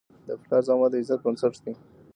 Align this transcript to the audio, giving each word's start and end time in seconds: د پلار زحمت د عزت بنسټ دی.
د 0.27 0.29
پلار 0.41 0.61
زحمت 0.67 0.89
د 0.91 0.95
عزت 1.01 1.19
بنسټ 1.25 1.53
دی. 1.63 1.73